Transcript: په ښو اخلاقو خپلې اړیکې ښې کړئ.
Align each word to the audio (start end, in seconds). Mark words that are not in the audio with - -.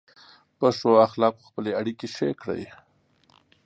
په 0.57 0.67
ښو 0.77 0.91
اخلاقو 1.07 1.47
خپلې 1.49 1.71
اړیکې 1.79 2.07
ښې 2.15 2.29
کړئ. 2.41 2.63